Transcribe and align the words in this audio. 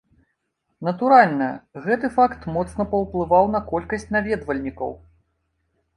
Натуральна, 0.87 1.49
гэты 1.85 2.09
факт 2.17 2.49
моцна 2.55 2.83
паўплываў 2.95 3.45
на 3.57 3.65
колькасць 3.71 4.11
наведвальнікаў. 4.17 4.91